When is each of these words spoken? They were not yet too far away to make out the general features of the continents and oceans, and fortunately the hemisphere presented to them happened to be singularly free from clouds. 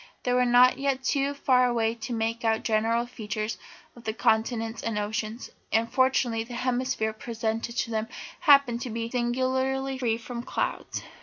They 0.23 0.33
were 0.33 0.47
not 0.47 0.79
yet 0.79 1.03
too 1.03 1.35
far 1.35 1.67
away 1.67 1.93
to 1.93 2.11
make 2.11 2.43
out 2.43 2.55
the 2.55 2.63
general 2.63 3.05
features 3.05 3.59
of 3.95 4.03
the 4.03 4.13
continents 4.15 4.81
and 4.81 4.97
oceans, 4.97 5.51
and 5.71 5.91
fortunately 5.93 6.43
the 6.43 6.55
hemisphere 6.55 7.13
presented 7.13 7.77
to 7.77 7.91
them 7.91 8.07
happened 8.39 8.81
to 8.81 8.89
be 8.89 9.11
singularly 9.11 9.99
free 9.99 10.17
from 10.17 10.41
clouds. 10.41 11.03